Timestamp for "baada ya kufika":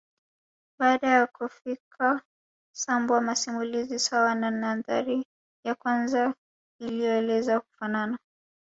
0.79-2.21